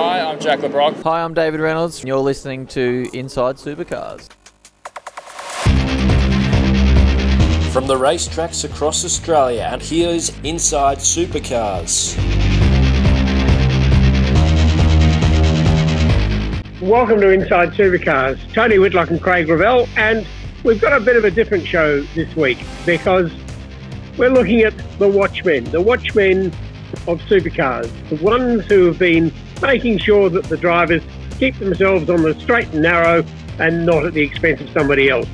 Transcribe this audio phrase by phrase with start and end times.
[0.00, 1.02] Hi, I'm Jack Le Brocq.
[1.02, 2.04] Hi, I'm David Reynolds.
[2.04, 4.28] You're listening to Inside Supercars.
[7.72, 12.16] From the racetracks across Australia, and here's Inside Supercars.
[16.80, 18.38] Welcome to Inside Supercars.
[18.54, 20.24] Tony Whitlock and Craig Revell, and
[20.62, 23.32] we've got a bit of a different show this week because
[24.16, 26.52] we're looking at the watchmen, the watchmen
[27.08, 31.02] of supercars, the ones who have been making sure that the drivers
[31.38, 33.24] keep themselves on the straight and narrow
[33.58, 35.28] and not at the expense of somebody else.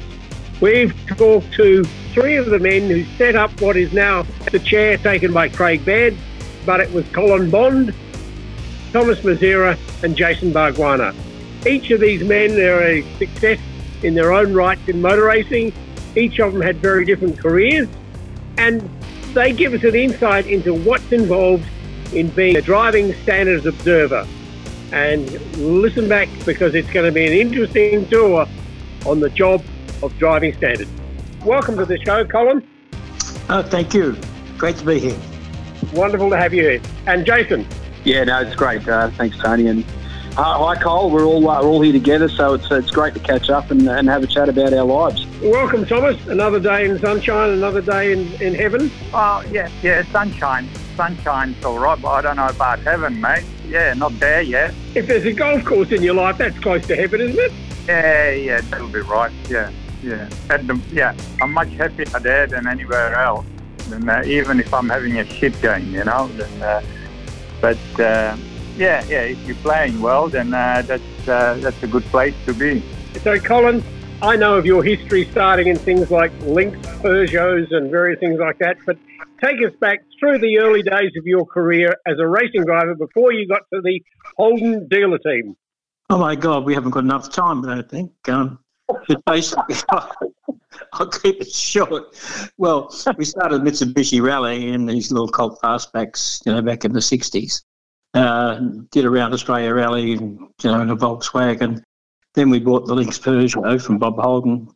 [0.61, 4.97] We've talked to three of the men who set up what is now the chair
[4.97, 6.17] taken by Craig Baird,
[6.65, 7.95] but it was Colin Bond,
[8.93, 11.15] Thomas Mezera, and Jason Bargwanna.
[11.67, 13.59] Each of these men are a success
[14.03, 15.73] in their own right in motor racing.
[16.15, 17.89] Each of them had very different careers,
[18.59, 18.89] and
[19.33, 21.65] they give us an insight into what's involved
[22.15, 24.27] in being a driving standards observer.
[24.93, 28.47] And listen back because it's going to be an interesting tour
[29.05, 29.63] on the job
[30.03, 30.91] of driving standards.
[31.45, 32.67] Welcome to the show, Colin.
[33.49, 34.17] Oh, thank you.
[34.57, 35.19] Great to be here.
[35.93, 36.81] Wonderful to have you here.
[37.07, 37.67] And Jason.
[38.05, 38.87] Yeah, no, it's great.
[38.89, 39.67] Uh, thanks, Tony.
[39.67, 39.85] And
[40.35, 41.11] hi, Cole.
[41.11, 43.89] We're all uh, we're all here together, so it's it's great to catch up and,
[43.89, 45.27] and have a chat about our lives.
[45.41, 46.27] Welcome, Thomas.
[46.27, 48.91] Another day in sunshine, another day in, in heaven.
[49.13, 50.69] Oh, yeah, yeah, sunshine.
[50.97, 53.45] Sunshine's all right, but I don't know about heaven, mate.
[53.69, 54.75] Yeah, not there yet.
[54.95, 57.53] If there's a golf course in your life, that's close to heaven, isn't it?
[57.87, 59.33] Yeah, yeah, that'll be right.
[59.49, 59.71] Yeah,
[60.03, 60.29] yeah.
[60.51, 63.47] At the, yeah, I'm much happier there than anywhere else.
[63.91, 66.29] And, uh, even if I'm having a shit game, you know.
[66.29, 66.83] Then, uh,
[67.61, 68.37] but uh,
[68.77, 72.55] yeah, yeah, if you're playing well, then uh, that's uh, that's a good place to
[72.55, 72.83] be.
[73.21, 73.83] So, Colin,
[74.23, 78.59] I know of your history starting in things like Lynx, Peugeots, and various things like
[78.59, 78.97] that, but
[79.43, 83.33] take us back through the early days of your career as a racing driver before
[83.33, 84.01] you got to the
[84.37, 85.57] Holden dealer team.
[86.11, 88.29] Oh my God, we haven't got enough time, I don't think.
[88.29, 88.59] Um,
[89.09, 89.77] but basically,
[90.93, 92.17] I'll keep it short.
[92.59, 97.01] Well, we started Mitsubishi Rally in these little Colt fastbacks, you know, back in the
[97.01, 97.63] 60s.
[98.15, 98.61] Uh,
[98.93, 101.83] did around Australia Rally, you know, in a Volkswagen.
[102.35, 104.69] Then we bought the Lynx Peugeot from Bob Holden.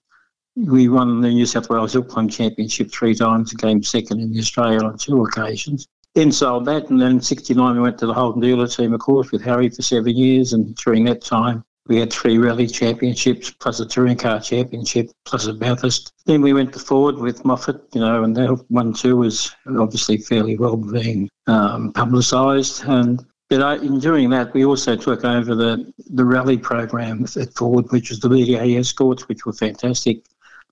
[0.56, 4.40] We won the New South Wales Hill Championship three times and came second in the
[4.40, 5.86] Australia on two occasions.
[6.14, 8.98] Then sold that, and then in '69 we went to the Holden dealer team, of
[8.98, 10.52] course, with Harry for seven years.
[10.52, 15.46] And during that time, we had three rally championships, plus a touring car championship, plus
[15.46, 16.12] a Bathurst.
[16.26, 20.18] Then we went to Ford with Moffat, you know, and that one too was obviously
[20.18, 22.84] fairly well being um, publicised.
[22.84, 27.86] And but in doing that, we also took over the, the rally program at Ford,
[27.90, 30.18] which was the BDA escorts, which were fantastic,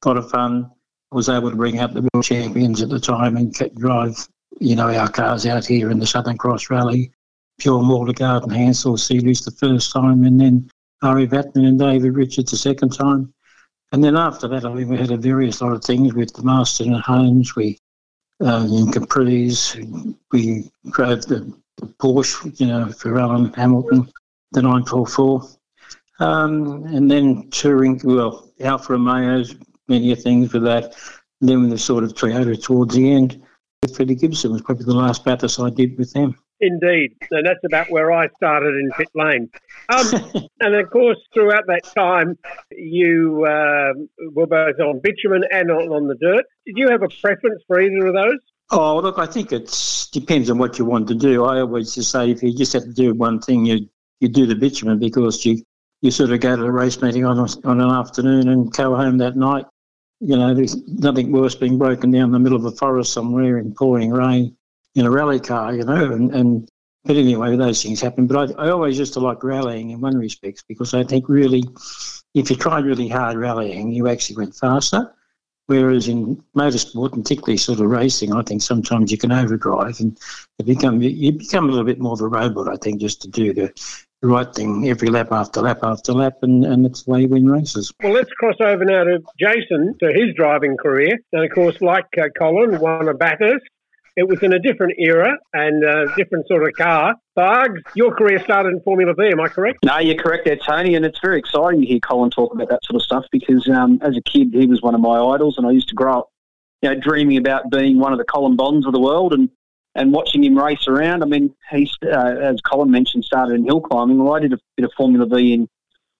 [0.05, 0.71] a lot of fun.
[1.13, 4.29] Was able to bring out the world champions at the time and drive,
[4.61, 7.13] you know, our cars out here in the Southern Cross Rally.
[7.59, 10.69] Pure Maldergaard and Hansel Seeley's the first time, and then
[11.03, 13.33] Ari Vatanen and David Richards the second time.
[13.93, 16.43] And then after that, I mean, we had a various lot of things with the
[16.43, 17.55] Marston and Holmes.
[17.55, 17.79] We
[18.45, 19.77] uh, in Capri's,
[20.33, 24.11] we drove the the Porsche, you know, for Alan Hamilton,
[24.53, 25.49] the 944.
[26.19, 29.55] Um, and then touring, well, Alfa Romeo's,
[29.89, 30.97] many things with that.
[31.41, 33.43] And then with the sort of Toyota towards the end,
[33.83, 36.35] with Freddie Gibson was probably the last Bathurst I did with them.
[36.61, 37.15] Indeed.
[37.31, 39.51] And that's about where I started in pit lane.
[39.89, 42.39] Um, and of course, throughout that time,
[42.71, 43.93] you uh,
[44.33, 46.45] were both on bitumen and on, on the dirt.
[46.67, 48.39] Did you have a preference for either of those?
[48.71, 51.45] Oh, look, I think it depends on what you want to do.
[51.45, 53.89] I always just say if you just have to do one thing, you
[54.21, 55.63] you do the bitumen because you,
[56.01, 58.97] you sort of go to the race meeting on, a, on an afternoon and go
[58.97, 59.67] home that night.
[60.21, 63.59] You know, there's nothing worse being broken down in the middle of a forest somewhere
[63.59, 64.57] in pouring rain
[64.95, 66.71] in a rally car, you know, and, and
[67.07, 68.27] but anyway, those things happen.
[68.27, 71.65] But I, I always used to like rallying in one respect because I think really,
[72.35, 75.13] if you tried really hard rallying, you actually went faster.
[75.69, 80.17] Whereas in motorsport, and particularly sort of racing, I think sometimes you can overdrive and
[80.59, 82.69] you become you become a little bit more of a robot.
[82.69, 83.73] I think just to do the,
[84.23, 87.49] right thing every lap after lap after lap, and, and that's the way you win
[87.49, 87.93] races.
[88.03, 92.07] Well, let's cross over now to Jason to his driving career, and of course, like
[92.19, 93.65] uh, Colin, won a Bathurst,
[94.17, 97.15] it was in a different era and a different sort of car.
[97.35, 99.79] Bugs, your career started in Formula V, am I correct?
[99.85, 102.83] No, you're correct there, Tony, and it's very exciting to hear Colin talk about that
[102.83, 105.67] sort of stuff because um, as a kid, he was one of my idols, and
[105.67, 106.29] I used to grow up,
[106.81, 109.51] you know, dreaming about being one of the Colin Bonds of the world and,
[109.95, 111.23] and watching him race around.
[111.23, 114.23] I mean, he's, uh, as Colin mentioned, started in hill climbing.
[114.23, 115.69] Well, I did a bit of Formula V in,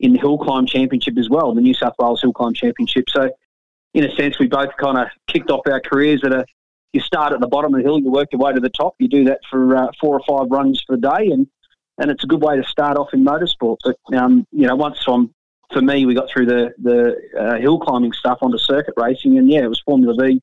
[0.01, 3.05] in the hill climb championship as well, the New South Wales Hill Climb Championship.
[3.09, 3.31] So,
[3.95, 6.45] in a sense, we both kind of kicked off our careers at a
[6.93, 8.95] you start at the bottom of the hill, you work your way to the top.
[8.99, 11.47] You do that for uh, four or five runs per day, and
[11.99, 13.79] and it's a good way to start off in motorsport.
[13.85, 15.35] But um, you know, once from
[15.73, 19.51] for me, we got through the the uh, hill climbing stuff onto circuit racing, and
[19.51, 20.41] yeah, it was Formula V.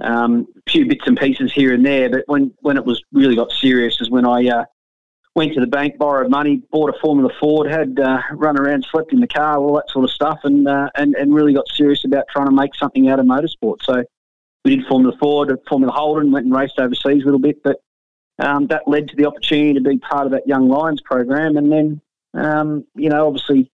[0.00, 3.36] Um, a few bits and pieces here and there, but when when it was really
[3.36, 4.64] got serious is when I uh,
[5.34, 9.12] went to the bank, borrowed money, bought a Formula Ford, had uh, run around, slept
[9.12, 12.04] in the car, all that sort of stuff, and uh, and and really got serious
[12.04, 13.82] about trying to make something out of motorsport.
[13.82, 14.04] So
[14.68, 17.80] we did Formula Ford, Formula Holden, went and raced overseas a little bit, but
[18.38, 21.56] um, that led to the opportunity to be part of that Young Lions program.
[21.56, 22.00] And then,
[22.34, 23.70] um, you know, obviously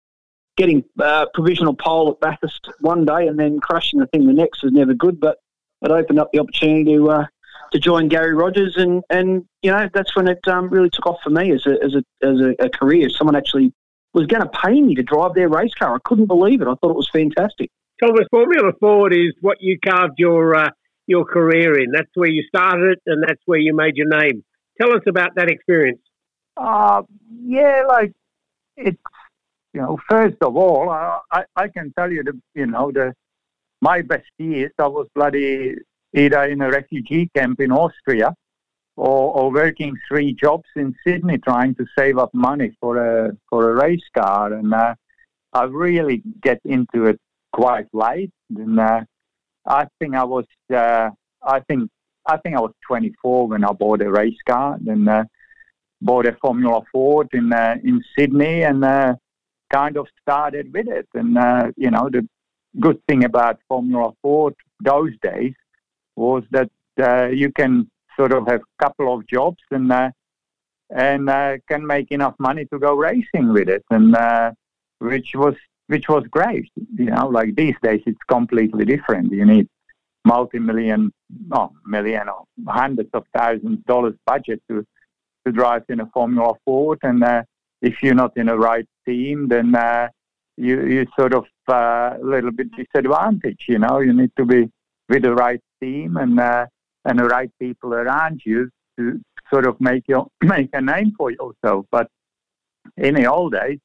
[0.59, 4.63] getting uh, provisional pole at Bathurst one day and then crushing the thing the next
[4.63, 5.39] was never good, but
[5.81, 7.27] it opened up the opportunity to uh,
[7.73, 11.21] to join Garry Rogers, and, and you know that's when it um, really took off
[11.25, 13.09] for me as a as a as a, a career.
[13.09, 13.73] Someone actually
[14.13, 15.95] was going to pay me to drive their race car.
[15.95, 16.69] I couldn't believe it.
[16.69, 17.71] I thought it was fantastic.
[18.01, 20.71] Thomas, Formula Ford is what you carved your uh,
[21.15, 21.89] your career in.
[21.97, 24.37] That's where you started, it and that's where you made your name.
[24.81, 26.05] Tell us about that experience.
[26.57, 27.03] Uh,
[27.57, 28.13] yeah, like
[28.77, 29.05] it's
[29.75, 33.15] you know, first of all, I I can tell you the you know the
[33.81, 35.75] my best years I was bloody
[36.15, 38.35] either in a refugee camp in Austria
[38.97, 43.71] or, or working three jobs in Sydney trying to save up money for a for
[43.71, 44.95] a race car, and uh,
[45.53, 47.19] I really get into it
[47.53, 48.33] quite late.
[48.57, 49.01] And uh,
[49.67, 50.45] I think I was,
[50.75, 51.11] uh,
[51.43, 51.91] I think,
[52.27, 55.25] I think I was 24 when I bought a race car and uh,
[56.01, 59.15] bought a Formula Ford in uh, in Sydney and uh,
[59.73, 61.09] kind of started with it.
[61.15, 62.27] And uh, you know, the
[62.81, 65.55] good thing about Formula Ford those days
[66.17, 66.71] was that
[67.01, 69.93] uh, you can sort of have a couple of jobs and
[70.91, 71.29] and
[71.69, 74.15] can make enough money to go racing with it, and
[74.99, 75.55] which was
[75.87, 76.71] which was great.
[76.97, 79.33] You know, like these days it's completely different.
[79.33, 79.69] You need
[80.25, 81.13] multi-million,
[81.53, 84.85] oh, million or hundreds of thousands dollars budget to
[85.45, 87.43] to drive in a Formula Ford, and uh,
[87.81, 90.09] if you're not in the right team, then uh,
[90.57, 93.65] you you sort of uh, a little bit disadvantaged.
[93.69, 94.71] You know, you need to be
[95.09, 96.67] with the right team and uh,
[97.05, 99.21] and the right people around you to
[99.53, 101.87] sort of make your make a name for yourself.
[101.91, 102.09] But
[102.97, 103.79] in the old days,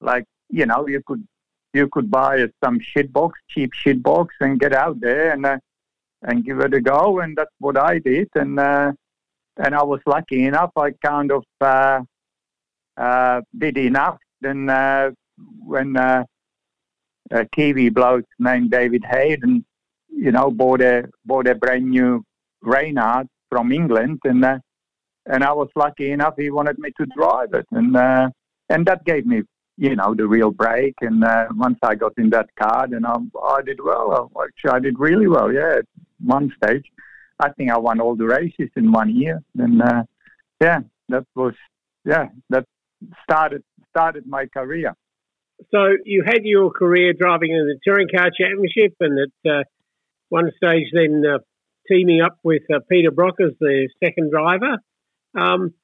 [0.00, 1.26] like you know, you could
[1.74, 5.58] you could buy some shit box, cheap shit box, and get out there and uh,
[6.22, 7.20] and give it a go.
[7.20, 8.28] And that's what I did.
[8.34, 8.92] And uh,
[9.56, 10.72] and I was lucky enough.
[10.76, 12.00] I kind of uh,
[12.96, 14.18] uh, did enough.
[14.40, 15.10] Then uh,
[15.64, 16.24] when uh,
[17.30, 19.64] a Kiwi bloke named David Hayden,
[20.08, 22.24] you know, bought a bought a brand new
[22.62, 24.58] Reynard from England, and uh,
[25.26, 26.34] and I was lucky enough.
[26.36, 28.30] He wanted me to drive it, and uh,
[28.68, 29.42] and that gave me
[29.78, 30.96] you know, the real break.
[31.00, 34.30] And uh, once I got in that car, then I, I did well.
[34.42, 35.52] Actually, I did really well.
[35.52, 35.86] Yeah, at
[36.22, 36.84] one stage,
[37.38, 39.40] I think I won all the races in one year.
[39.56, 40.02] And uh,
[40.60, 41.54] yeah, that was
[42.04, 42.64] yeah that
[43.22, 44.94] started started my career.
[45.70, 49.62] So you had your career driving in the touring car championship, and at uh,
[50.28, 51.38] one stage, then uh,
[51.88, 54.78] teaming up with uh, Peter Brock as the second driver.
[55.36, 55.74] Um,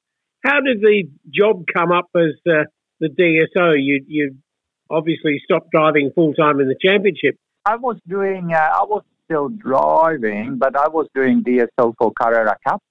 [0.43, 2.65] how did the job come up as uh,
[2.99, 4.35] the DSO, you you
[4.89, 7.37] obviously stopped driving full time in the championship.
[7.65, 8.53] I was doing.
[8.53, 12.81] Uh, I was still driving, but I was doing DSO for Carrera Cup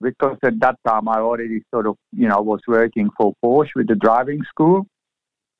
[0.00, 3.88] because at that time I already sort of you know was working for Porsche with
[3.88, 4.86] the driving school,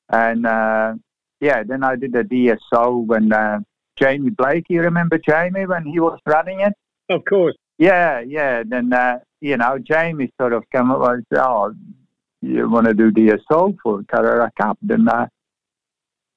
[0.09, 0.93] and uh,
[1.39, 3.59] yeah, then I did a DSO when uh,
[3.99, 4.65] Jamie Blake.
[4.69, 6.73] You remember Jamie when he was running it?
[7.09, 7.55] Of course.
[7.77, 8.63] Yeah, yeah.
[8.65, 11.73] Then uh, you know Jamie sort of came up and said, "Oh,
[12.43, 15.27] you want to do DSO for Carrera Cup, then uh,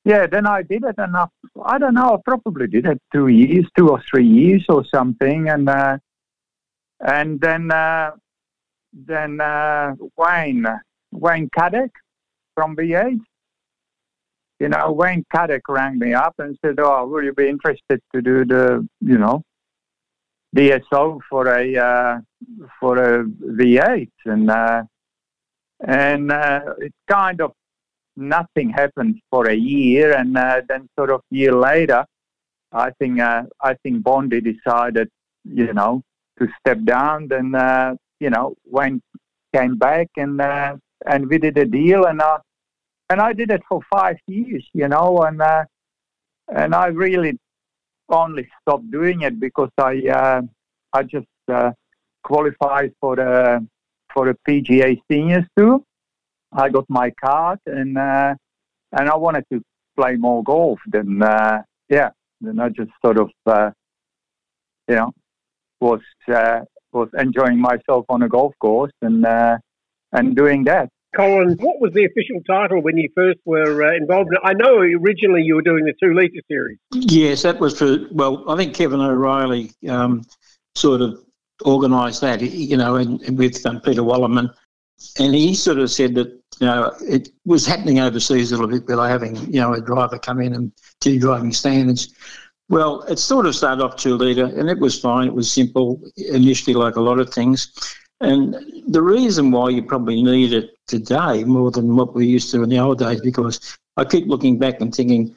[0.05, 1.27] yeah, then I did it, and I,
[1.65, 5.49] I don't know, I probably did it two years, two or three years or something,
[5.49, 5.99] and uh,
[7.01, 8.13] and then uh,
[8.93, 10.67] then uh, Wayne
[11.13, 11.91] Wayne Cattach
[12.55, 13.19] from V8,
[14.61, 18.23] you know, Wayne Cattach rang me up and said, "Oh, will you be interested to
[18.23, 19.43] do the, you know,
[20.57, 22.21] DSO for a uh,
[22.81, 24.85] for a V8?" And uh,
[25.81, 26.61] and uh,
[27.09, 27.53] kind of
[28.17, 32.05] nothing happened for a year, and uh, then sort of year later,
[32.73, 35.09] I think uh, I think Bondi decided,
[35.45, 36.03] you know,
[36.39, 37.29] to step down.
[37.29, 39.03] Then uh, you know went
[39.55, 42.39] came back and uh, and we did a deal and uh,
[43.11, 44.67] and I did it for five years.
[44.73, 45.65] You know and uh,
[46.49, 47.39] and I really
[48.09, 50.43] only stopped doing it because I uh,
[50.93, 51.73] I just uh,
[52.23, 53.67] qualified for the
[54.17, 55.81] for the PGA Seniors Tour.
[56.51, 58.35] I got my card and uh,
[58.93, 59.61] and I wanted to
[59.95, 60.81] play more golf.
[60.87, 63.71] Then uh, yeah, then I just sort of uh,
[64.89, 65.13] you know
[65.81, 66.01] was
[66.33, 66.61] uh,
[66.93, 69.59] was enjoying myself on a golf course and uh,
[70.13, 70.89] and doing that.
[71.15, 74.31] Colin, what was the official title when you first were uh, involved?
[74.43, 76.79] I know originally you were doing the two litre series.
[76.93, 80.25] Yes, that was for, well, I think Kevin O'Reilly um,
[80.75, 81.26] sort of
[81.65, 84.53] organised that, you know, and, and with um, Peter Wallerman.
[85.19, 86.29] And he sort of said that,
[86.61, 90.19] you know, it was happening overseas a little bit by having, you know, a driver
[90.19, 92.15] come in and do driving standards.
[92.69, 95.29] Well, it sort of started off two litre and it was fine.
[95.29, 97.73] It was simple initially, like a lot of things.
[98.21, 98.57] And
[98.89, 102.71] the reason why you probably need it today more than what we used to in
[102.71, 105.37] the old days, because I keep looking back and thinking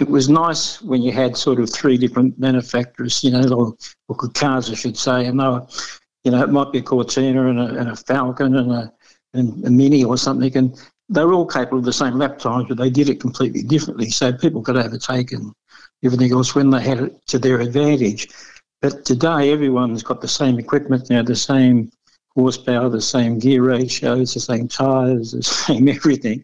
[0.00, 3.76] it was nice when you had sort of three different manufacturers, you know, or,
[4.08, 5.26] or cars, I should say.
[5.26, 5.66] And they were,
[6.24, 8.92] you know, it might be a Cortina and a, and a Falcon and a,
[9.34, 10.56] and a Mini or something.
[10.56, 10.80] And
[11.10, 14.10] they were all capable of the same lap times, but they did it completely differently.
[14.10, 15.52] So people could overtake and
[16.02, 18.28] everything else when they had it to their advantage.
[18.80, 21.92] But today, everyone's got the same equipment now, the same
[22.40, 26.42] horsepower, the same gear ratios, the same tyres, the same everything.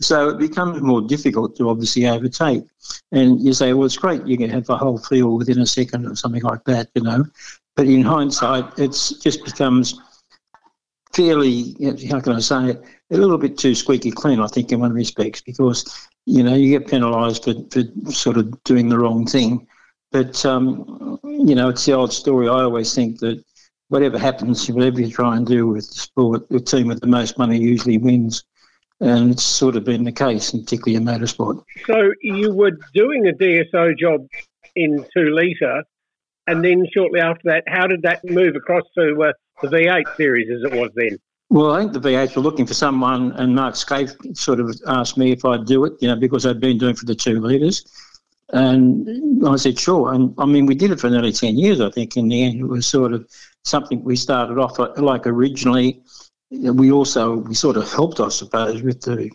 [0.00, 2.64] So it becomes more difficult to obviously overtake.
[3.12, 6.06] And you say, well, it's great, you can have the whole field within a second
[6.06, 7.24] or something like that, you know.
[7.76, 8.90] But in hindsight, it
[9.22, 9.98] just becomes
[11.14, 11.76] fairly,
[12.10, 14.92] how can I say it, a little bit too squeaky clean, I think, in one
[14.92, 19.66] respects, because, you know, you get penalised for, for sort of doing the wrong thing.
[20.12, 22.48] But, um, you know, it's the old story.
[22.48, 23.44] I always think that
[23.90, 27.36] whatever happens, whatever you try and do with the sport, the team with the most
[27.36, 28.44] money usually wins.
[29.00, 31.62] And it's sort of been the case, particularly in motorsport.
[31.86, 34.26] So you were doing a DSO job
[34.76, 35.82] in two litre,
[36.46, 39.32] and then shortly after that, how did that move across to uh,
[39.62, 41.18] the V8 series as it was then?
[41.48, 45.16] Well, I think the V8 were looking for someone, and Mark Skaife sort of asked
[45.16, 47.84] me if I'd do it, you know, because I'd been doing for the two litres.
[48.52, 50.12] And I said, sure.
[50.12, 52.60] And I mean, we did it for nearly 10 years, I think, in the end.
[52.60, 53.28] It was sort of
[53.64, 56.02] something we started off like originally.
[56.50, 59.30] We also, we sort of helped, I suppose, with the,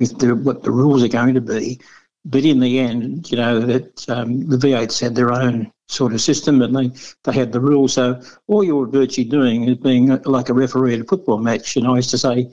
[0.00, 1.80] with the, what the rules are going to be.
[2.24, 6.20] But in the end, you know, that um, the V8s had their own sort of
[6.20, 6.90] system and they,
[7.24, 7.94] they had the rules.
[7.94, 11.76] So all you were virtually doing is being like a referee at a football match.
[11.76, 12.50] And I used to say,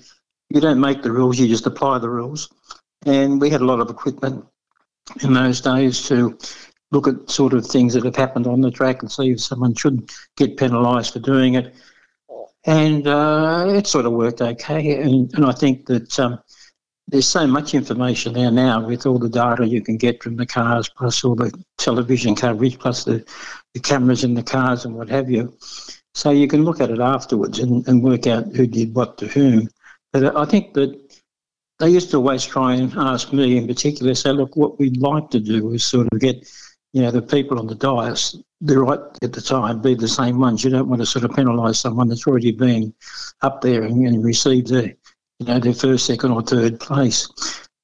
[0.50, 2.50] you don't make the rules, you just apply the rules.
[3.06, 4.46] And we had a lot of equipment
[5.22, 6.38] in those days to
[6.92, 9.74] look at sort of things that have happened on the track and see if someone
[9.76, 11.74] should get penalised for doing it.
[12.66, 15.02] And uh, it sort of worked okay.
[15.02, 16.40] And, and I think that um,
[17.08, 20.46] there's so much information there now with all the data you can get from the
[20.46, 23.24] cars, plus all the television coverage, plus the,
[23.74, 25.56] the cameras in the cars and what have you.
[26.16, 29.28] So you can look at it afterwards and, and work out who did what to
[29.28, 29.70] whom.
[30.12, 31.00] But I think that
[31.80, 35.30] they used to always try and ask me in particular, say, look, what we'd like
[35.32, 36.48] to do is sort of get,
[36.94, 40.40] you know, the people on the dais, the right at the time, be the same
[40.40, 40.64] ones.
[40.64, 42.94] You don't want to sort of penalise someone that's already been
[43.42, 44.94] up there and, and received their,
[45.40, 47.28] you know, their first, second or third place.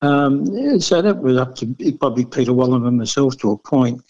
[0.02, 4.02] Um, so that was up to probably Peter Wallerman and myself to a point.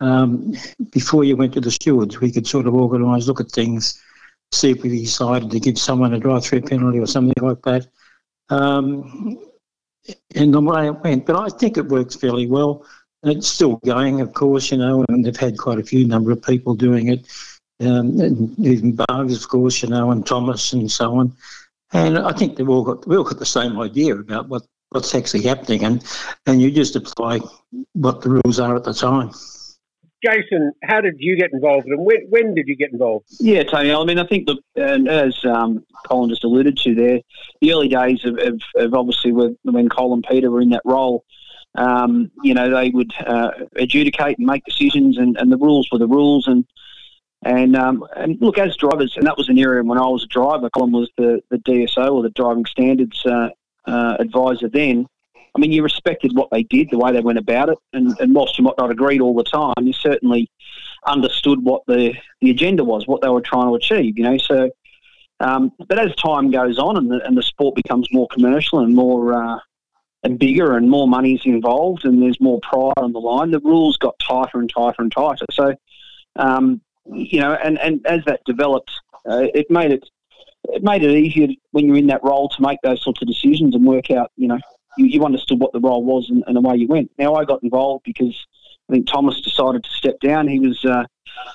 [0.00, 0.54] Um,
[0.92, 4.00] before you went to the stewards, we could sort of organise, look at things,
[4.52, 7.88] see if we decided to give someone a drive-through penalty or something like that
[8.48, 9.38] um,
[10.34, 11.26] and the way it went.
[11.26, 12.84] But I think it works fairly well.
[13.22, 16.42] It's still going, of course, you know, and they've had quite a few number of
[16.42, 17.26] people doing it.
[17.80, 21.36] Um, even Bugs, of course, you know, and Thomas and so on.
[21.92, 25.14] And I think they've all got we all got the same idea about what, what's
[25.14, 26.04] actually happening, and
[26.46, 27.40] and you just apply
[27.92, 29.30] what the rules are at the time.
[30.26, 33.26] Jason, how did you get involved, and when, when did you get involved?
[33.38, 33.92] Yeah, Tony.
[33.92, 37.20] I mean, I think the and as um, Colin just alluded to there,
[37.60, 41.24] the early days of, of, of obviously when, Colin and Peter were in that role,
[41.76, 45.98] um, you know, they would uh, adjudicate and make decisions, and, and the rules were
[45.98, 46.64] the rules, and
[47.42, 50.28] and um, and look as drivers, and that was an area when I was a
[50.28, 50.70] driver.
[50.70, 53.50] Colin was the the DSO or the driving standards uh,
[53.86, 55.06] uh, advisor then.
[55.56, 58.34] I mean, you respected what they did, the way they went about it, and, and
[58.34, 60.50] whilst you might not agree all the time, you certainly
[61.06, 64.18] understood what the, the agenda was, what they were trying to achieve.
[64.18, 64.70] You know, so
[65.40, 68.94] um, but as time goes on and the, and the sport becomes more commercial and
[68.94, 69.58] more uh,
[70.22, 73.96] and bigger and more money's involved and there's more pride on the line, the rules
[73.96, 75.46] got tighter and tighter and tighter.
[75.52, 75.74] So
[76.36, 78.90] um, you know, and, and as that developed,
[79.28, 80.04] uh, it made it
[80.64, 83.74] it made it easier when you're in that role to make those sorts of decisions
[83.74, 84.58] and work out, you know,
[84.96, 87.10] you, you understood what the role was and, and away you went.
[87.18, 88.46] Now I got involved because
[88.88, 90.48] I think Thomas decided to step down.
[90.48, 91.04] He was uh,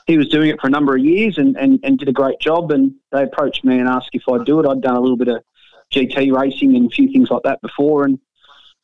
[0.08, 2.40] he was doing it for a number of years and, and, and did a great
[2.40, 2.72] job.
[2.72, 4.68] And they approached me and asked if I'd do it.
[4.68, 5.44] I'd done a little bit of
[5.92, 8.20] GT racing and a few things like that before, and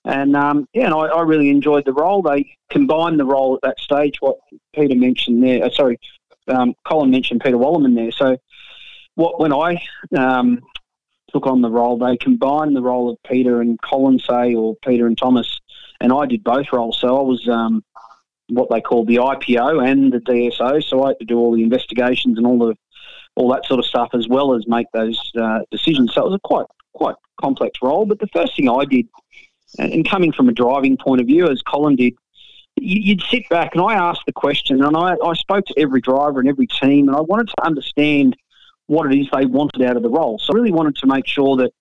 [0.05, 2.21] and um, yeah, and I, I, really enjoyed the role.
[2.21, 4.17] They combined the role at that stage.
[4.19, 4.37] What
[4.73, 5.99] Peter mentioned there, uh, sorry,
[6.47, 8.11] um, Colin mentioned Peter Wallerman there.
[8.11, 8.37] So
[9.15, 9.81] what when I
[10.17, 10.61] um,
[11.31, 15.07] took on the role, they combined the role of Peter and Colin, say, or Peter
[15.07, 15.60] and Thomas,
[16.00, 17.00] and I did both roles.
[17.00, 17.84] So I was um,
[18.50, 20.84] what they call the IPO and the DSO.
[20.84, 22.75] So I had to do all the investigations and all the
[23.36, 26.13] all that sort of stuff as well as make those uh, decisions.
[26.13, 28.05] So it was a quite quite complex role.
[28.05, 29.07] But the first thing I did,
[29.77, 32.13] and coming from a driving point of view, as Colin did,
[32.77, 36.39] you'd sit back and I asked the question, and I, I spoke to every driver
[36.39, 38.36] and every team, and I wanted to understand
[38.88, 40.39] what it is they wanted out of the role.
[40.39, 41.72] So I really wanted to make sure that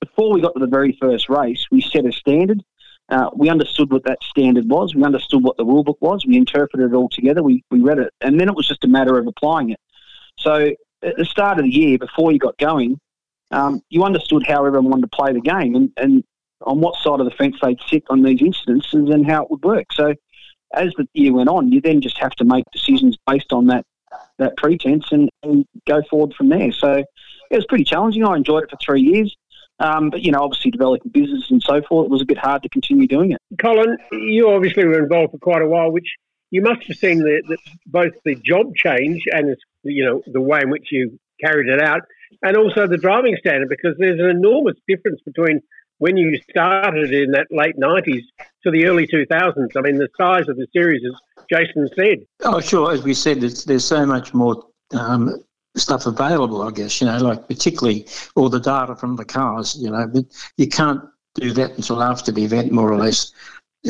[0.00, 2.62] before we got to the very first race, we set a standard.
[3.08, 4.94] Uh, we understood what that standard was.
[4.94, 6.24] We understood what the rule book was.
[6.26, 7.42] We interpreted it all together.
[7.42, 8.12] We, we read it.
[8.20, 9.80] And then it was just a matter of applying it.
[10.38, 10.72] So
[11.02, 12.98] at the start of the year, before you got going,
[13.50, 16.24] um, you understood how everyone wanted to play the game and, and
[16.62, 19.62] on what side of the fence they'd sit on these incidences and how it would
[19.62, 19.92] work.
[19.92, 20.14] So
[20.72, 23.84] as the year went on, you then just have to make decisions based on that
[24.38, 26.72] that pretense and, and go forward from there.
[26.72, 27.04] So
[27.50, 28.24] it was pretty challenging.
[28.24, 29.36] I enjoyed it for three years.
[29.80, 32.62] Um, but, you know, obviously developing business and so forth, it was a bit hard
[32.62, 33.38] to continue doing it.
[33.60, 36.14] Colin, you obviously were involved for quite a while, which
[36.50, 40.60] you must have seen the, the, both the job change and, you know, the way
[40.62, 42.02] in which you carried it out
[42.42, 45.60] and also the driving standard because there's an enormous difference between
[45.98, 48.22] when you started in that late 90s
[48.62, 49.68] to the early 2000s.
[49.76, 52.26] I mean, the size of the series, as Jason said.
[52.42, 52.92] Oh, sure.
[52.92, 55.42] As we said, there's, there's so much more um,
[55.76, 59.90] stuff available, I guess, you know, like particularly all the data from the cars, you
[59.90, 60.24] know, but
[60.56, 61.02] you can't
[61.34, 63.32] do that until after the event, more or less,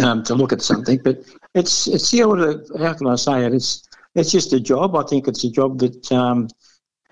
[0.02, 0.98] um, to look at something.
[1.02, 3.54] But it's, it's the order, how can I say it?
[3.54, 4.96] It's, it's just a job.
[4.96, 6.48] I think it's a job that, um,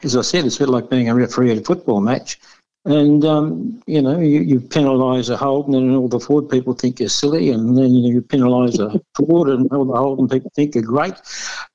[0.02, 2.40] as I said, it's a bit like being a referee at a football match.
[2.84, 6.98] And, um, you know, you, you penalise a Holden and all the Ford people think
[6.98, 10.82] you're silly, and then you, penalise a Ford and all the Holden people think you're
[10.82, 11.14] great.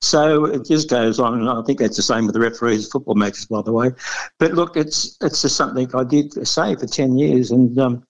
[0.02, 3.14] So it just goes on, and I think that's the same with the referees football
[3.14, 3.90] matches, by the way.
[4.38, 8.06] But look, it's it's just something I did say for 10 years, and um,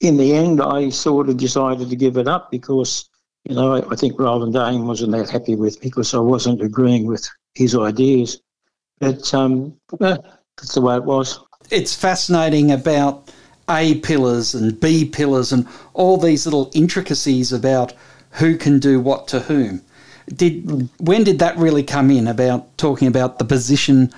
[0.00, 3.10] in the end, I sort of decided to give it up because,
[3.44, 6.62] you know, I, I think Roland Dane wasn't that happy with me because I wasn't
[6.62, 8.40] agreeing with his ideas.
[9.00, 11.40] But um, that's the way it was
[11.70, 13.30] it's fascinating about
[13.68, 17.92] A pillars and B pillars and all these little intricacies about
[18.32, 19.82] who can do what to whom.
[20.28, 24.12] Did when did that really come in about talking about the position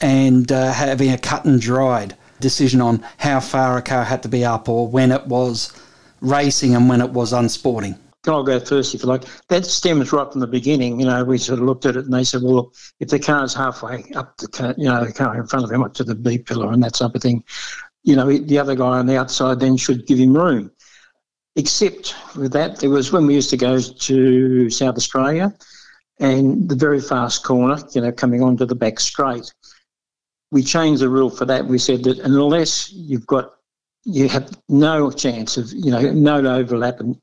[0.00, 4.28] and uh, having a cut and dried decision on how far a car had to
[4.28, 5.72] be up or when it was
[6.20, 7.98] racing and when it was unsporting?
[8.26, 9.24] I'll go first if you like.
[9.48, 11.00] That stems right from the beginning.
[11.00, 13.54] You know, we sort of looked at it and they said, well, if the car's
[13.54, 16.14] halfway up the car, you know, the car in front of him up to the
[16.14, 17.44] B pillar and that type of thing,
[18.02, 20.70] you know, the other guy on the outside then should give him room.
[21.56, 25.52] Except with that, there was when we used to go to South Australia
[26.20, 29.52] and the very fast corner, you know, coming onto the back straight.
[30.50, 31.66] We changed the rule for that.
[31.66, 33.52] We said that unless you've got
[34.04, 37.16] you have no chance of, you know, no overlap and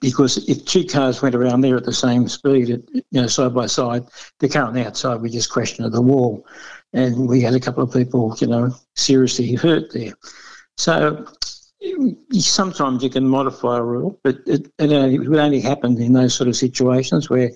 [0.00, 3.66] because if two cars went around there at the same speed, you know, side by
[3.66, 4.04] side,
[4.40, 6.46] the car on the outside would just crash into the wall,
[6.92, 10.14] and we had a couple of people, you know, seriously hurt there.
[10.76, 11.26] So
[12.32, 16.12] sometimes you can modify a rule, but it, it, only, it would only happen in
[16.12, 17.50] those sort of situations where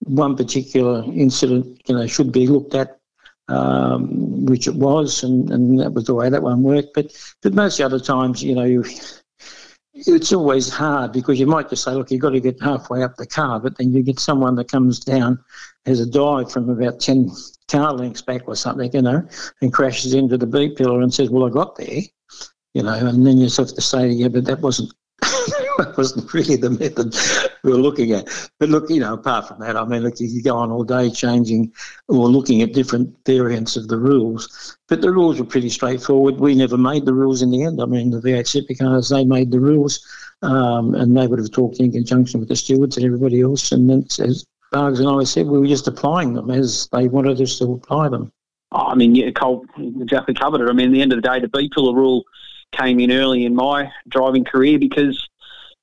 [0.00, 3.00] one particular incident, you know, should be looked at
[3.48, 6.94] um, which it was, and, and that was the way that one worked.
[6.94, 8.84] But but most other times, you know, you
[9.94, 13.16] it's always hard because you might just say, look, you've got to get halfway up
[13.16, 15.42] the car, but then you get someone that comes down,
[15.86, 17.30] has a dive from about 10
[17.68, 19.26] car lengths back or something, you know,
[19.62, 22.00] and crashes into the B pillar and says, well, I got there,
[22.74, 24.92] you know, and then you just have to say, yeah, but that wasn't
[25.96, 27.14] wasn't really the method
[27.62, 28.28] we were looking at.
[28.58, 30.84] But look, you know, apart from that, I mean, look, you could go on all
[30.84, 31.72] day changing
[32.08, 34.76] or looking at different variants of the rules.
[34.88, 36.38] But the rules were pretty straightforward.
[36.38, 37.80] We never made the rules in the end.
[37.80, 40.06] I mean, the V8 supercars, they made the rules,
[40.42, 43.72] um, and they would have talked in conjunction with the stewards and everybody else.
[43.72, 47.40] And then, as Bargs and I said, we were just applying them as they wanted
[47.40, 48.32] us to apply them.
[48.72, 50.68] Oh, I mean, yeah, Cole exactly covered it.
[50.68, 52.24] I mean, at the end of the day, the B pillar rule
[52.72, 55.28] came in early in my driving career because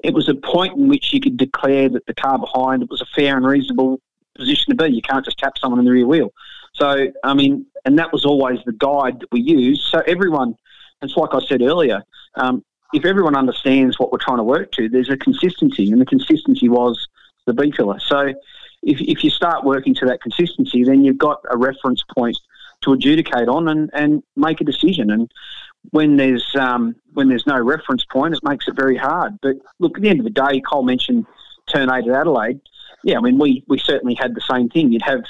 [0.03, 3.01] it was a point in which you could declare that the car behind it was
[3.01, 3.99] a fair and reasonable
[4.35, 4.93] position to be.
[4.93, 6.33] You can't just tap someone in the rear wheel.
[6.73, 9.83] So, I mean, and that was always the guide that we used.
[9.83, 10.55] So everyone,
[11.01, 12.03] it's like I said earlier,
[12.35, 16.05] um, if everyone understands what we're trying to work to, there's a consistency, and the
[16.05, 17.07] consistency was
[17.45, 17.99] the B pillar.
[17.99, 18.33] So
[18.83, 22.37] if, if you start working to that consistency, then you've got a reference point
[22.81, 25.11] to adjudicate on and, and make a decision.
[25.11, 25.31] And
[25.89, 29.39] when there's um, when there's no reference point, it makes it very hard.
[29.41, 31.25] But look, at the end of the day, Cole mentioned
[31.67, 32.61] turn eight at Adelaide.
[33.03, 34.91] Yeah, I mean, we, we certainly had the same thing.
[34.91, 35.23] You'd have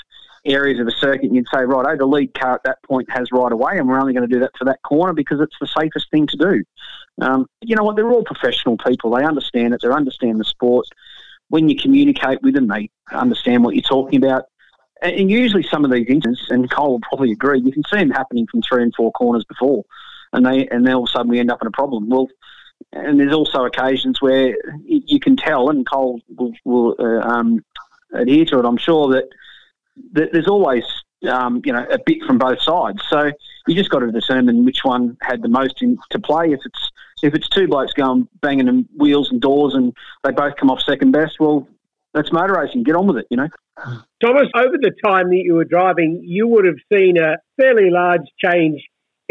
[0.46, 3.10] areas of a circuit and you'd say, right, oh, the lead car at that point
[3.12, 5.56] has right away and we're only going to do that for that corner because it's
[5.62, 6.64] the safest thing to do.
[7.22, 7.96] Um, you know what?
[7.96, 9.12] They're all professional people.
[9.12, 9.82] They understand it.
[9.82, 10.88] They understand the sport.
[11.50, 14.46] When you communicate with them, they understand what you're talking about.
[15.02, 18.12] And usually some of these incidents, and Cole will probably agree, you can see them
[18.12, 19.84] happening from three and four corners before,
[20.34, 22.10] and they and then all of a sudden we end up in a problem.
[22.10, 22.28] Well,
[22.94, 27.64] and there's also occasions where you can tell, and Cole will, will uh, um,
[28.14, 28.66] adhere to it.
[28.66, 29.30] I'm sure that,
[30.14, 30.84] that there's always
[31.30, 33.02] um, you know a bit from both sides.
[33.10, 33.32] So
[33.68, 36.52] you just got to determine which one had the most in, to play.
[36.52, 36.92] If it's
[37.24, 40.82] if it's two blokes going banging in wheels and doors and they both come off
[40.82, 41.68] second best, well,
[42.14, 42.84] that's motor racing.
[42.84, 43.48] Get on with it, you know.
[44.22, 48.22] Thomas, over the time that you were driving, you would have seen a fairly large
[48.44, 48.82] change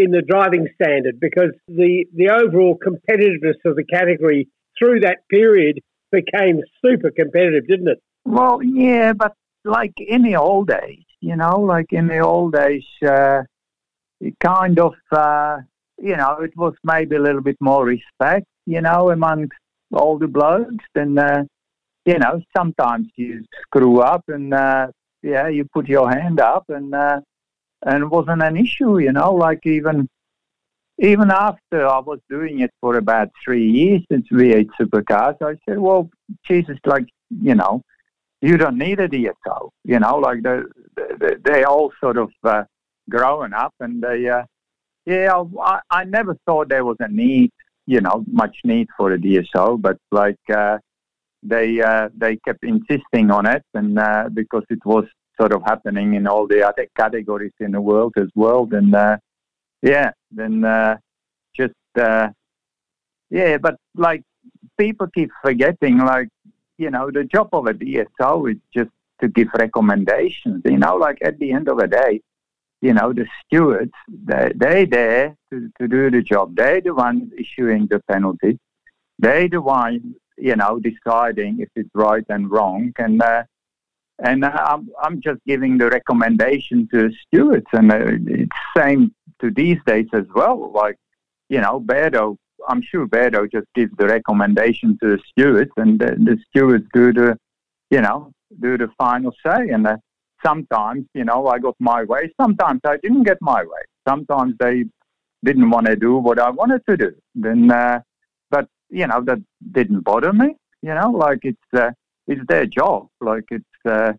[0.03, 5.81] in the driving standard because the, the overall competitiveness of the category through that period
[6.11, 8.03] became super competitive, didn't it?
[8.25, 9.35] Well, yeah, but
[9.65, 13.43] like in the old days, you know, like in the old days, uh,
[14.21, 15.59] it kind of, uh,
[15.99, 19.57] you know, it was maybe a little bit more respect, you know, amongst
[19.91, 20.85] the blokes.
[20.95, 21.45] And, uh,
[22.07, 24.89] you know, sometimes you screw up and, uh,
[25.23, 27.21] yeah, you put your hand up and, uh,
[27.85, 30.09] and it wasn't an issue, you know, like even,
[30.99, 35.79] even after I was doing it for about three years since V8 supercars, I said,
[35.79, 36.11] well,
[36.47, 37.83] Jesus, like, you know,
[38.43, 40.61] you don't need a DSO, you know, like they,
[41.19, 42.65] they, they all sort of, uh,
[43.09, 44.45] growing up and they, uh,
[45.07, 47.51] yeah, I, I never thought there was a need,
[47.87, 50.79] you know, much need for a DSO, but like, uh,
[51.43, 55.05] they uh, they kept insisting on it, and uh, because it was
[55.41, 59.17] sort of happening in all the other categories in the world as well, then uh,
[59.83, 60.97] yeah, then uh,
[61.57, 62.29] just uh,
[63.31, 64.23] yeah, but like
[64.79, 66.29] people keep forgetting, like
[66.79, 70.63] you know, the job of a DSO is just to give recommendations.
[70.65, 72.21] You know, like at the end of the day,
[72.83, 76.55] you know, the stewards they they there to, to do the job.
[76.55, 78.59] They're the ones issuing the penalties.
[79.19, 80.03] They're the ones
[80.41, 82.93] you know, deciding if it's right and wrong.
[82.99, 83.45] And uh,
[84.23, 89.79] and I'm I'm just giving the recommendation to stewards, and uh, it's same to these
[89.87, 90.71] days as well.
[90.73, 90.97] Like
[91.49, 92.37] you know, Bairdo,
[92.69, 97.13] I'm sure Bairdo just gives the recommendation to the stewards, and the, the stewards do
[97.13, 97.39] the
[97.91, 99.71] you know do the final say.
[99.71, 99.97] And uh,
[100.45, 103.83] sometimes you know I got my way, sometimes I didn't get my way.
[104.09, 104.85] Sometimes they
[105.45, 107.13] didn't want to do what I wanted to do.
[107.35, 108.01] Then uh,
[108.91, 109.39] you know, that
[109.73, 110.57] didn't bother me.
[110.83, 111.91] You know, like it's uh,
[112.27, 113.09] it's their job.
[113.21, 114.13] Like it's uh,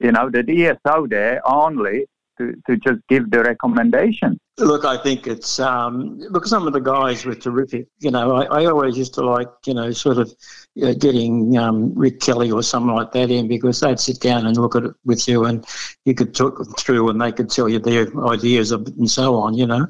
[0.00, 2.06] you know the DSO there only
[2.38, 4.38] to, to just give the recommendation.
[4.58, 6.46] Look, I think it's um, look.
[6.46, 7.88] Some of the guys were terrific.
[7.98, 10.32] You know, I, I always used to like you know sort of
[10.74, 14.46] you know, getting um, Rick Kelly or something like that in because they'd sit down
[14.46, 15.66] and look at it with you, and
[16.06, 19.52] you could talk them through, and they could tell you their ideas and so on.
[19.54, 19.86] You know,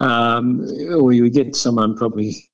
[0.00, 0.60] um,
[0.98, 2.46] or you get someone probably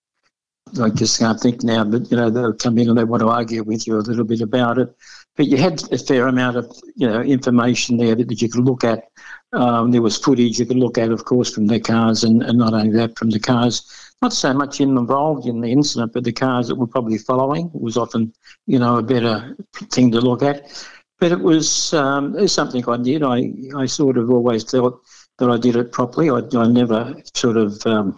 [0.80, 3.28] I just can't think now, but you know they'll come in and they want to
[3.28, 4.94] argue with you a little bit about it.
[5.36, 8.84] But you had a fair amount of you know information there that you could look
[8.84, 9.04] at.
[9.52, 12.56] Um, there was footage you could look at, of course, from the cars, and, and
[12.56, 14.12] not only that, from the cars.
[14.22, 17.96] Not so much involved in the incident, but the cars that were probably following was
[17.96, 18.32] often,
[18.66, 19.56] you know, a better
[19.90, 20.86] thing to look at.
[21.18, 23.22] But it was, um, it was something I did.
[23.22, 25.00] I, I sort of always felt
[25.38, 26.30] that I did it properly.
[26.30, 28.16] I, I never sort of um,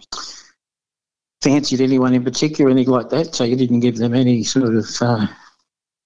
[1.43, 3.35] fancied anyone in particular, anything like that.
[3.35, 5.27] So you didn't give them any sort of uh,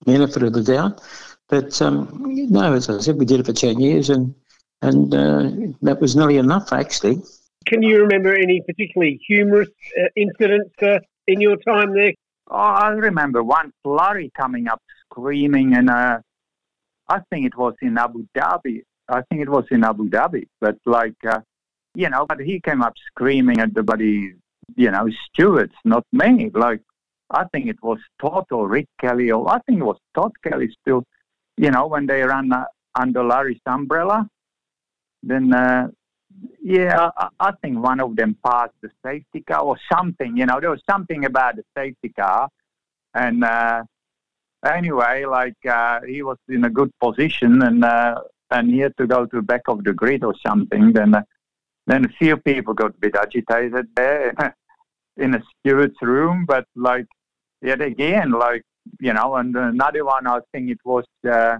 [0.05, 1.01] benefit of the doubt.
[1.47, 2.09] But um,
[2.49, 4.33] no, as I said, we did it for ten years, and
[4.81, 5.49] and uh,
[5.81, 7.21] that was nearly enough, actually.
[7.65, 9.69] Can you remember any particularly humorous
[9.99, 12.13] uh, incidents uh, in your time there?
[12.49, 16.19] Oh, I remember one Larry coming up screaming, and uh,
[17.07, 18.83] I think it was in Abu Dhabi.
[19.09, 21.39] I think it was in Abu Dhabi, but like, uh,
[21.95, 24.33] you know, but he came up screaming at the buddy
[24.75, 26.51] you know, stewards, not me.
[26.53, 26.81] Like,
[27.29, 30.75] I think it was Todd or Rick Kelly, or I think it was Todd Kelly
[30.81, 31.03] still,
[31.57, 34.27] you know, when they ran uh, under Larry's umbrella.
[35.23, 35.87] Then, uh,
[36.61, 40.59] yeah, I, I, think one of them passed the safety car or something, you know,
[40.59, 42.49] there was something about the safety car.
[43.13, 43.83] And, uh,
[44.65, 49.07] anyway, like uh, he was in a good position and uh, and he had to
[49.07, 50.93] go to the back of the grid or something.
[50.93, 51.21] Then uh,
[51.87, 54.33] then a few people got a bit agitated there
[55.17, 57.07] in a steward's room, but like
[57.61, 58.63] yet again, like
[58.99, 61.05] you know, and another one, I think it was.
[61.27, 61.57] Uh,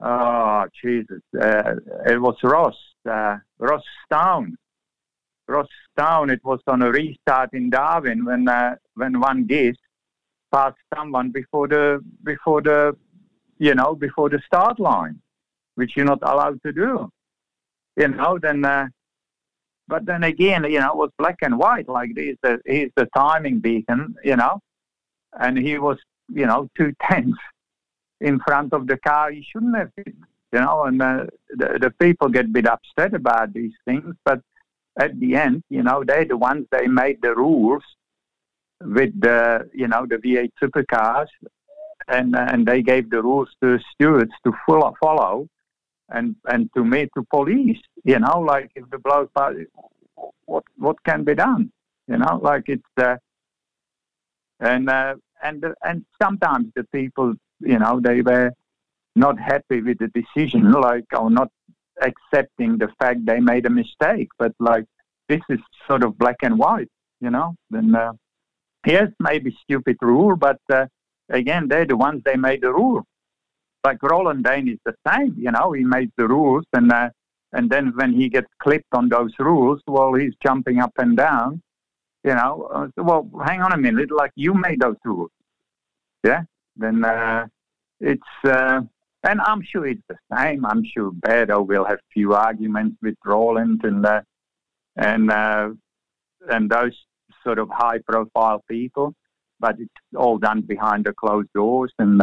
[0.00, 1.22] oh Jesus!
[1.40, 2.76] Uh, it was Ross,
[3.08, 4.56] uh, Ross Stone.
[5.48, 6.30] Ross Stone.
[6.30, 9.76] It was on a restart in Darwin when uh, when one geese
[10.52, 12.96] passed someone before the before the
[13.58, 15.20] you know before the start line,
[15.76, 17.08] which you're not allowed to do.
[17.96, 18.90] You know, then.
[19.88, 21.88] But then again, you know, it was black and white.
[21.88, 24.60] Like he's the he's the timing beacon, you know,
[25.38, 25.98] and he was,
[26.32, 27.38] you know, two tenths
[28.20, 29.30] in front of the car.
[29.30, 30.16] He shouldn't have been,
[30.52, 30.84] you know.
[30.84, 34.40] And uh, the the people get a bit upset about these things, but
[34.98, 37.82] at the end, you know, they're the ones they made the rules
[38.80, 41.28] with the, you know, the V8 supercars,
[42.08, 45.46] and uh, and they gave the rules to stewards to follow,
[46.12, 49.30] and and to me to police, you know, like if the bloke,
[50.44, 51.72] what what can be done,
[52.08, 53.16] you know, like it's, uh,
[54.60, 58.52] and uh, and and sometimes the people, you know, they were
[59.16, 61.50] not happy with the decision, like or not
[62.00, 64.28] accepting the fact they made a mistake.
[64.38, 64.84] But like
[65.28, 67.54] this is sort of black and white, you know.
[67.70, 68.12] Then uh,
[68.86, 70.86] yes, maybe stupid rule, but uh,
[71.28, 73.04] again, they're the ones they made the rule.
[73.84, 75.72] Like Roland Dane is the same, you know.
[75.72, 77.10] He made the rules, and uh,
[77.52, 81.60] and then when he gets clipped on those rules, well, he's jumping up and down,
[82.22, 82.68] you know.
[82.72, 85.30] Uh, well, hang on a minute, like you made those rules,
[86.22, 86.42] yeah.
[86.76, 87.46] Then uh,
[88.00, 88.82] it's uh,
[89.24, 90.64] and I'm sure it's the same.
[90.64, 94.22] I'm sure Beto will have few arguments with Roland and uh,
[94.96, 95.70] and uh,
[96.48, 96.96] and those
[97.44, 99.14] sort of high-profile people,
[99.58, 102.20] but it's all done behind the closed doors, and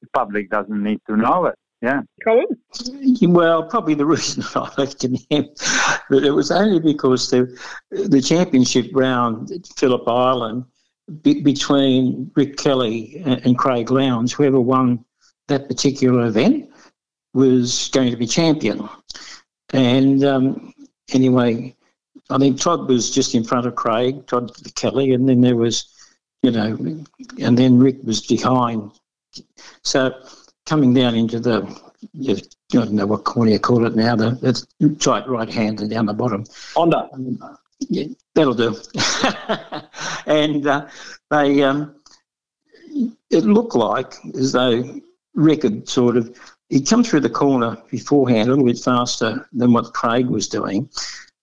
[0.00, 1.54] the public doesn't need to know it.
[1.82, 2.46] Yeah, Colin.
[3.22, 5.48] Well, probably the reason I elected him,
[6.08, 7.58] but it was only because the
[7.90, 10.64] the championship round at Phillip Island
[11.22, 15.04] be, between Rick Kelly and, and Craig Lowndes, whoever won
[15.48, 16.70] that particular event
[17.34, 18.88] was going to be champion.
[19.72, 20.74] And um,
[21.12, 21.76] anyway,
[22.30, 25.92] I think Todd was just in front of Craig, Todd Kelly, and then there was,
[26.42, 26.76] you know,
[27.40, 28.92] and then Rick was behind.
[29.82, 30.22] So
[30.64, 31.62] coming down into the,
[32.28, 36.06] I don't know what corner you call it now, the, the tight right hander down
[36.06, 36.44] the bottom.
[36.74, 37.08] Honda.
[37.12, 38.76] Um, yeah, that'll do.
[40.26, 40.86] and uh,
[41.30, 41.94] they, um,
[43.30, 45.00] it looked like as though
[45.34, 46.34] record sort of
[46.70, 50.88] he'd come through the corner beforehand a little bit faster than what Craig was doing,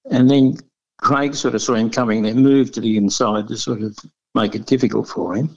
[0.09, 0.57] and then
[1.01, 3.97] Craig sort of saw him coming, then moved to the inside to sort of
[4.35, 5.55] make it difficult for him.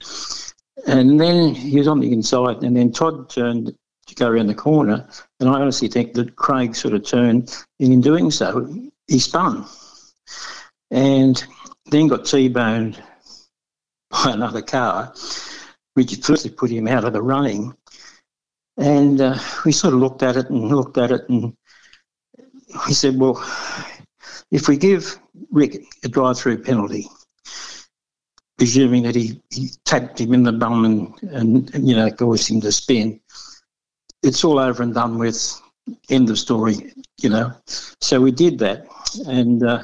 [0.87, 3.75] And then he was on the inside, and then Todd turned
[4.07, 5.05] to go around the corner,
[5.41, 8.73] and I honestly think that Craig sort of turned, and in doing so,
[9.07, 9.65] he spun,
[10.89, 11.43] and
[11.87, 13.03] then got T-boned
[14.09, 15.13] by another car,
[15.95, 17.75] which firstly put him out of the running,
[18.77, 21.53] and uh, we sort of looked at it and looked at it, and
[22.87, 23.43] we said, well,
[24.51, 25.19] if we give
[25.51, 27.09] Rick a drive-through penalty,
[28.57, 32.49] presuming that he, he tapped him in the bum and, and, and, you know, caused
[32.49, 33.19] him to spin,
[34.23, 35.61] it's all over and done with.
[36.09, 36.91] End of story,
[37.21, 37.53] you know.
[38.01, 38.87] So we did that,
[39.25, 39.83] and uh,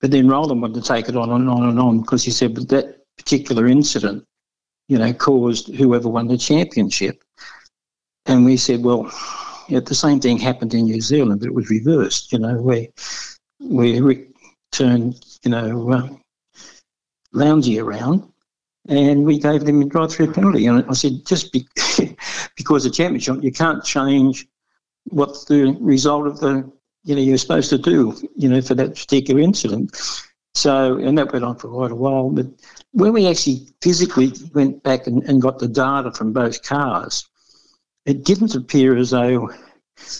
[0.00, 2.54] but then Roland wanted to take it on and on and on because he said
[2.54, 4.24] but that particular incident,
[4.88, 7.24] you know, caused whoever won the championship.
[8.26, 9.10] And we said, well,
[9.68, 12.86] the same thing happened in New Zealand, but it was reversed, you know, where,
[13.58, 14.28] where Rick
[14.70, 16.08] turned, you know, uh,
[17.34, 18.32] Lowndesy around
[18.88, 20.66] and we gave them a drive-through penalty.
[20.66, 21.66] And I said, just be,
[22.56, 24.46] because of championship, you can't change
[25.04, 26.70] what the result of the,
[27.04, 29.96] you know, you're supposed to do, you know, for that particular incident.
[30.54, 32.30] So, and that went on for quite a while.
[32.30, 32.46] But
[32.90, 37.28] when we actually physically went back and, and got the data from both cars,
[38.04, 39.50] it didn't appear as though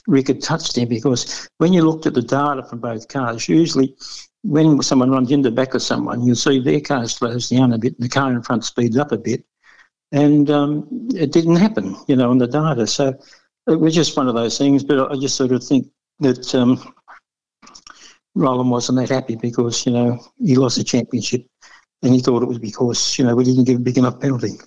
[0.06, 3.96] Rick had touched him because when you looked at the data from both cars, usually
[4.42, 7.78] when someone runs into the back of someone, you'll see their car slows down a
[7.78, 9.44] bit and the car in front speeds up a bit.
[10.10, 12.86] And um, it didn't happen, you know, on the data.
[12.86, 13.18] So
[13.66, 14.84] it was just one of those things.
[14.84, 16.92] But I just sort of think that um,
[18.34, 21.46] Roland wasn't that happy because, you know, he lost the championship
[22.02, 24.58] and he thought it was because, you know, we didn't give a big enough penalty.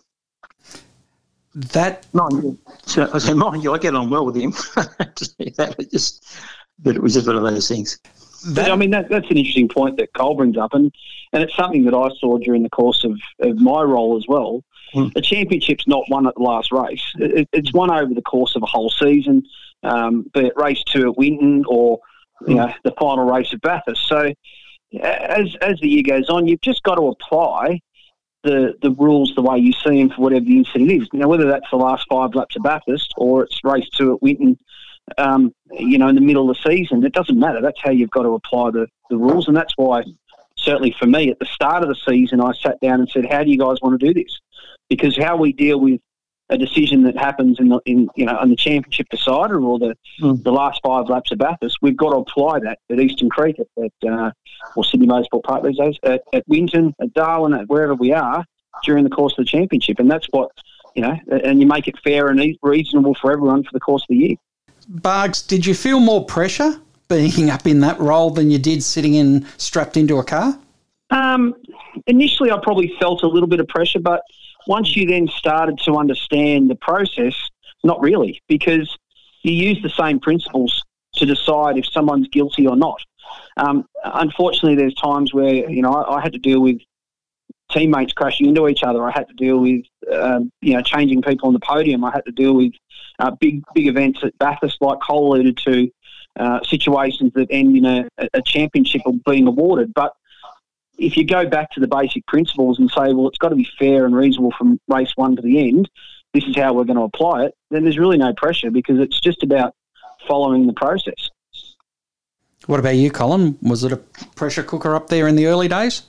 [1.54, 4.52] That mind you, so I said, mind you, I get on well with him.
[4.76, 6.26] that just,
[6.80, 8.00] but it was just one of those things.
[8.54, 10.94] That, I mean, that, that's an interesting point that Cole brings up, and,
[11.34, 14.64] and it's something that I saw during the course of, of my role as well.
[15.16, 17.04] a championship's not won at the last race.
[17.20, 19.44] It, it's won over the course of a whole season,
[19.84, 22.00] um, be it race two at Winton or
[22.48, 24.08] you know the final race at Bathurst.
[24.08, 24.34] So
[25.02, 27.82] as as the year goes on, you've just got to apply
[28.44, 31.08] the the rules the way you see them for whatever the incident is.
[31.14, 34.58] Now, whether that's the last five laps of Bathurst or it's race two at Winton,
[35.18, 37.62] um, you know, in the middle of the season, it doesn't matter.
[37.62, 40.04] That's how you've got to apply the, the rules, and that's why,
[40.58, 43.44] certainly for me, at the start of the season, I sat down and said, "How
[43.44, 44.40] do you guys want to do this?"
[44.90, 46.02] Because how we deal with
[46.50, 49.96] a decision that happens in the in you know on the championship decider or the
[50.22, 50.44] mm.
[50.44, 53.84] the last five laps of Bathurst, we've got to apply that at Eastern Creek at,
[53.84, 54.32] at uh,
[54.76, 58.46] or Sydney Motorsport Park these days at, at Winton, at Darwin, at wherever we are
[58.84, 60.52] during the course of the championship, and that's what
[60.96, 64.08] you know, and you make it fair and reasonable for everyone for the course of
[64.10, 64.36] the year.
[64.90, 69.16] Bargs, did you feel more pressure being up in that role than you did sitting
[69.16, 70.58] in strapped into a car?
[71.12, 71.56] Um,
[72.08, 74.22] initially, I probably felt a little bit of pressure, but
[74.68, 77.36] once you then started to understand the process,
[77.84, 78.98] not really, because
[79.44, 80.84] you use the same principles
[81.16, 83.00] to decide if someone's guilty or not.
[83.58, 86.82] Um, unfortunately, there's times where you know I, I, had to deal with
[87.72, 89.04] teammates crashing into each other.
[89.04, 92.04] I had to deal with um, you know changing people on the podium.
[92.04, 92.74] I had to deal with
[93.20, 95.92] uh, big big events at Bathurst, like Cole alluded to,
[96.38, 99.94] uh, situations that end in a, a championship or being awarded.
[99.94, 100.14] But
[100.98, 103.68] if you go back to the basic principles and say, well, it's got to be
[103.78, 105.90] fair and reasonable from race one to the end,
[106.34, 109.20] this is how we're going to apply it, then there's really no pressure because it's
[109.20, 109.76] just about
[110.28, 111.32] following the process.
[112.66, 113.58] What about you, Colin?
[113.62, 116.04] Was it a pressure cooker up there in the early days?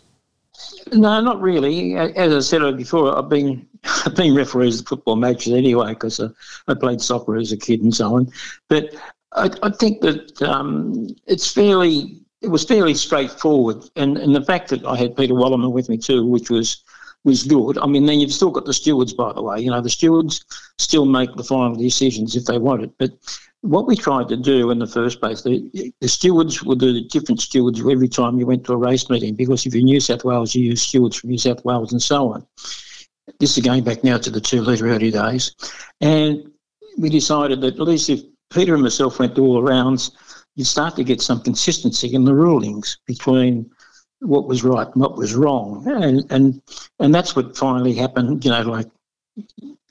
[0.93, 1.97] No, not really.
[1.97, 6.29] As I said before, I've been I've been referees of football matches anyway because I,
[6.69, 8.31] I, played soccer as a kid and so on.
[8.69, 8.95] But
[9.33, 14.69] I, I think that um, it's fairly it was fairly straightforward, and and the fact
[14.71, 16.83] that I had Peter Wallerman with me too, which was
[17.25, 17.77] was good.
[17.79, 19.61] I mean, then you've still got the stewards, by the way.
[19.61, 20.45] You know, the stewards
[20.79, 22.93] still make the final decisions if they want it.
[22.99, 23.11] But
[23.63, 27.41] what we tried to do in the first place, the, the stewards were the different
[27.41, 30.55] stewards every time you went to a race meeting, because if you're New South Wales,
[30.55, 32.47] you use stewards from New South Wales and so on.
[33.41, 35.55] This is going back now to the two litre early days.
[36.01, 36.51] And
[36.99, 40.13] we decided that at least if Peter and myself went to all rounds,
[40.55, 43.71] you'd start to get some consistency in the rulings between
[44.21, 46.63] what was right and what was wrong, and and
[47.01, 48.45] and that's what finally happened.
[48.45, 48.87] You know, like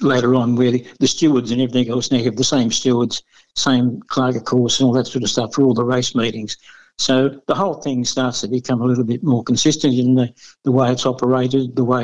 [0.01, 3.21] later on, where the, the stewards and everything else now have the same stewards,
[3.55, 6.57] same clerk course, and all that sort of stuff for all the race meetings.
[6.97, 10.71] So the whole thing starts to become a little bit more consistent in the, the
[10.71, 12.03] way it's operated, the way